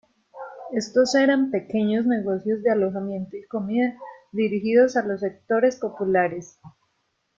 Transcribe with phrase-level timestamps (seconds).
[0.71, 3.93] Estos eran pequeños negocios de alojamiento y comida
[4.31, 6.57] dirigidos a los sectores populares.